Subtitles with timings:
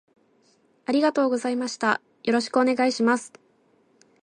[0.87, 3.31] ありがとうございましたよろしくお願いします